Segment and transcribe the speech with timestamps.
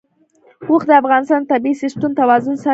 [0.69, 2.69] اوښ د افغانستان د طبعي سیسټم توازن ساتي.